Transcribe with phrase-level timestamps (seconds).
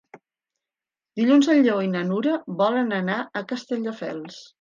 [1.19, 4.41] Dilluns en Lleó i na Nura volen anar a Castelldefels.